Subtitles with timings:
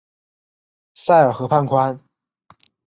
[0.95, 1.99] 塞尔河畔宽。